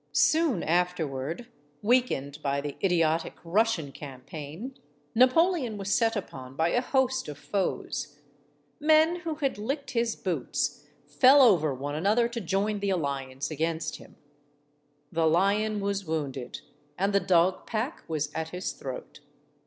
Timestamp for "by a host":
6.55-7.27